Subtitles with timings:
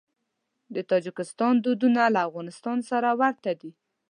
[0.75, 3.71] د تاجکستان دودونه له افغانستان سره ورته دي.